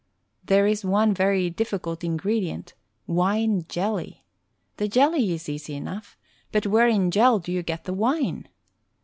[0.43, 2.73] There is one very difficult ingredient—
[3.07, 4.25] ^wine jelly!
[4.77, 6.17] The jelly is easy enough,
[6.51, 8.47] but where in Jell do you get the wine?